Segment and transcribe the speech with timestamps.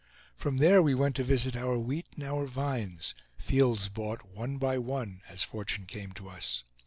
[0.35, 4.79] From there we went to visit our wheat and our vines, fields bought one by
[4.79, 6.63] one as fortune came to us.